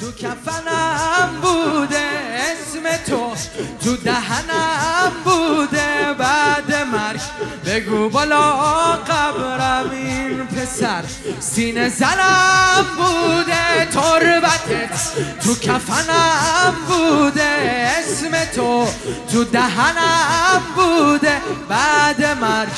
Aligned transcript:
تو 0.00 0.12
کفنم 0.12 1.30
بوده 1.42 1.98
اسم 2.38 3.04
تو 3.06 3.34
تو 3.84 3.96
دهنم 3.96 5.12
بوده. 5.24 6.12
بعد 6.18 6.74
مرگ 6.74 7.20
بگو 7.66 8.08
بالا 8.08 8.52
قبرم 8.92 9.90
این 9.90 10.46
پسر 10.46 11.02
سینه 11.40 11.88
زنم 11.88 12.86
بوده. 12.96 13.86
تربتت 13.92 14.98
تو 15.44 15.54
کفنم 15.54 16.74
بوده 16.88 17.44
اسم 17.98 18.44
تو 18.56 18.86
تو 19.32 19.44
دهنم 19.44 20.62
بوده. 20.76 21.33
بعد 21.68 22.24
مرگ. 22.24 22.68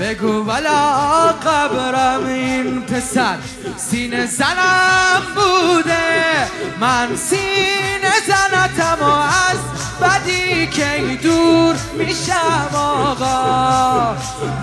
بگو 0.00 0.44
بالا 0.44 1.32
قبرم 1.32 2.26
این 2.26 2.82
پسر. 2.82 3.36
سینه 3.76 4.26
زنم 4.26 5.22
بوده. 5.34 6.50
من 6.80 7.16
سینه 7.16 8.12
زنتم 8.26 8.98
و 9.00 9.10
از 9.10 9.58
بدی 10.02 10.66
که 10.66 11.18
دور 11.22 11.76
میشم 11.98 12.70
آقا. 12.74 14.16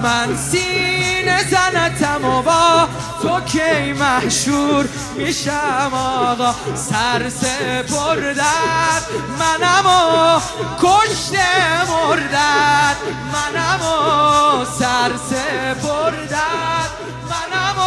من 0.03 0.35
سینه 0.37 1.43
زنتم 1.49 2.12
تو 3.23 3.39
کی 3.39 3.93
محشور 3.93 4.85
میشم 5.15 5.91
آقا؟ 5.93 6.55
سر 6.75 7.29
سپردت. 7.29 9.03
منم 9.39 9.85
و 9.85 10.39
کشته 10.81 11.91
مردد 11.91 12.97
منم 13.33 13.81
و 13.81 14.65
سر 14.79 15.11
سپردت. 15.29 16.91
منم 17.29 17.79
و 17.79 17.81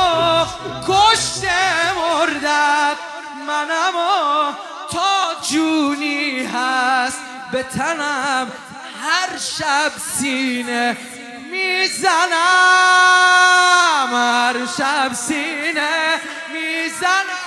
کشته 0.89 1.61
مردد 1.97 2.97
منم 3.47 3.97
و 3.97 3.99
تا 4.93 5.15
جونی 5.51 6.47
هست. 6.55 7.21
به 7.53 7.63
تنم 7.63 8.47
هر 9.03 9.31
شب 9.39 9.93
سینه 10.19 10.97
می‌زنم. 11.51 13.56
هر 14.17 14.67
شب 14.79 15.13
سینه 15.13 16.21
می‌زنم. 16.53 17.46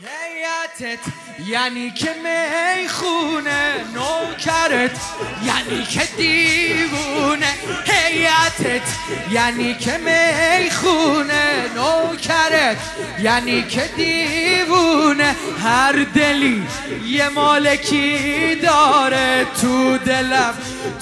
هیتت 0.00 0.98
یعنی 1.46 1.90
که 1.90 2.14
می‌خونه 2.24 3.74
نوکرت. 3.94 5.00
یعنی 5.44 5.84
که 5.84 6.08
دیوونه 6.16 7.54
هیتت 7.86 8.88
یعنی 9.30 9.74
که 9.74 9.98
می‌خونه 9.98 11.44
نوکرت. 11.76 12.76
یعنی 13.18 13.62
که 13.62 13.90
دیوونه 13.96 15.36
هر 15.62 15.92
دلی 16.14 16.66
یه 17.06 17.28
مالکی 17.28 18.54
داره 18.54 19.46
تو 19.60 19.98
دلم. 19.98 20.54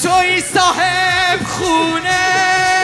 توی 0.03 0.41
صاحب 0.41 1.43
خونه. 1.45 2.82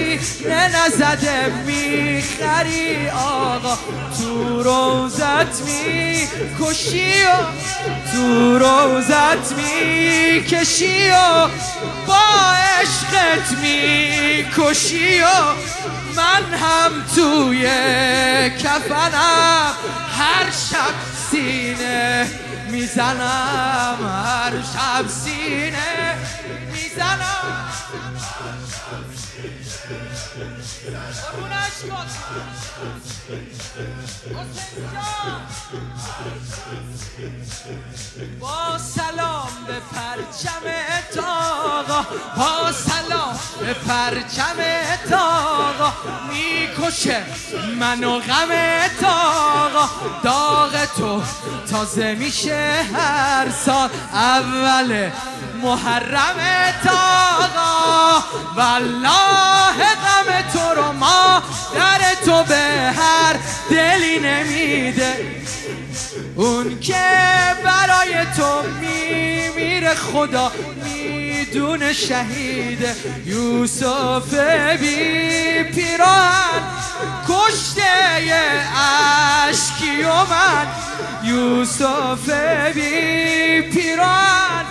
سینه 0.00 0.68
نزده 0.68 1.52
می‌خری 1.66 3.08
آقا 3.08 3.78
تو 4.18 4.62
روزت 4.62 5.62
می‌کشی 5.66 7.22
و 7.22 7.36
تو 8.12 8.58
روزت 8.58 9.52
می‌کشی 9.56 11.10
و 11.10 11.48
با 12.06 12.52
عشقت 12.80 13.58
می‌کشی 13.62 15.20
و 15.20 15.26
من 16.16 16.58
هم 16.58 16.92
توی 17.14 17.62
کفنم 18.50 19.74
هر 20.18 20.50
شب 20.50 20.94
سینه 21.30 22.26
می‌زنم 22.70 23.98
هر 24.24 24.52
شب 24.62 25.08
سینه. 25.08 26.16
می‌زنم. 26.72 27.70
با 38.40 38.78
سلام 38.78 39.48
به 39.66 39.80
پرچم 39.92 40.64
تاقا 41.14 42.02
با 42.36 42.72
سلام 42.72 43.38
به 43.60 43.74
پرچم 43.74 44.58
تاقا 45.10 45.92
می‌کشه 46.28 47.22
منو 47.80 48.20
غم 48.20 48.48
تاقا 49.00 49.88
داغ 50.24 50.84
تو 50.84 51.22
تازه 51.70 52.14
میشه. 52.14 52.59
هر 52.94 53.50
سال 53.64 53.90
اول 54.14 55.10
محرم 55.62 56.38
تاقا 56.84 58.24
والله 58.56 59.76
غم 59.76 60.50
تو 60.52 60.80
رو 60.80 60.92
ما 60.92 61.42
در 61.74 62.14
تو 62.24 62.44
به 62.44 62.92
هر 62.96 63.36
دلی 63.70 64.18
نمیده. 64.18 65.40
اون 66.36 66.80
که 66.80 67.04
برای 67.64 68.26
تو 68.36 68.62
میمیره 68.80 69.94
خدا 69.94 70.52
می‌دونه 70.84 71.92
شهید 71.92 72.86
یوسف 73.26 74.34
بی 74.80 75.62
پیران. 75.62 76.62
کشته 77.28 77.82
اشکی 79.48 80.02
و 80.02 80.14
من 80.14 80.66
یوسف 81.24 82.30
بی 82.74 83.62
پیران. 83.62 84.64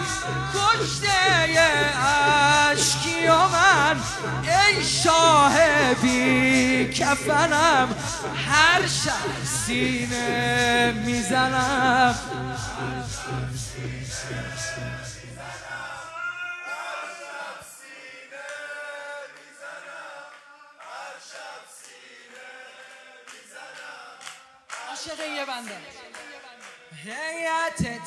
کشته 0.55 1.09
اشکی 2.71 3.27
و 3.27 3.33
من 3.33 3.99
ای 4.43 4.83
شاه 4.83 5.53
بی 5.93 6.93
کفنم 6.93 7.95
هر 8.47 8.87
شب 8.87 9.45
سینه 9.65 10.91
می‌زنم. 11.05 12.15
عاشق 24.89 25.19
یه 25.35 25.45
بنده. 25.45 25.77
هیتت 26.95 28.01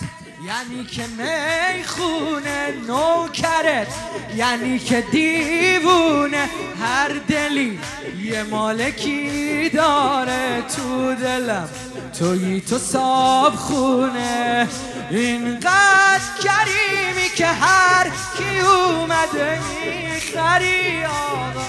یعنی 0.46 0.84
که 0.84 1.02
می‌خونه 1.06 2.72
نوکرت 2.86 3.94
یعنی 4.36 4.78
که 4.78 5.00
دیوونه 5.00 6.48
هر 6.80 7.08
دلی 7.28 7.78
یه 8.22 8.42
مالکی 8.42 9.68
داره 9.68 10.62
تو 10.76 11.14
دلم. 11.14 11.68
توی 12.18 12.60
تو 12.60 12.78
صاحب 12.78 13.54
خونه. 13.54 14.68
اینقدر 15.10 16.20
کریمی 16.42 17.28
که 17.36 17.46
هر 17.46 18.10
کی 18.38 18.60
اومده 18.60 19.58
می‌خری 19.58 21.04
آقا. 21.04 21.62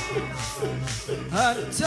حتی 1.33 1.85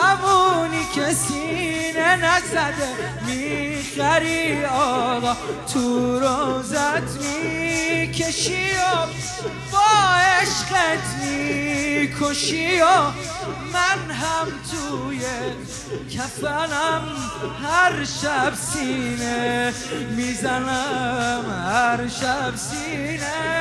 همونی 0.00 0.86
که 0.94 1.14
سینه 1.14 2.16
نزده 2.16 2.88
می‌خری 3.26 4.64
آقا. 4.64 5.36
تو 5.72 6.18
روزت 6.20 7.22
می‌کشی 7.22 8.70
و 8.70 9.06
با 9.72 10.14
عشقت 10.40 11.04
می‌کشی 11.22 12.80
و 12.80 12.84
من 13.72 14.10
هم 14.10 14.46
توی 14.70 15.20
کفنم 16.10 17.02
هر 17.62 18.04
شب 18.04 18.54
سینه 18.54 19.72
می‌زنم 20.16 21.44
هر 21.68 22.08
شب 22.08 22.56
سینه. 22.56 23.56